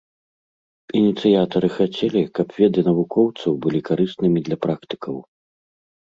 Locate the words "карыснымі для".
3.91-4.57